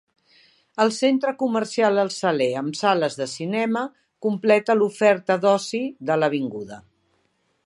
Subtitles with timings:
[0.85, 3.87] El centre comercial El Saler amb sales de cinema
[4.29, 6.87] completa l'oferta d'oci de l'avinguda.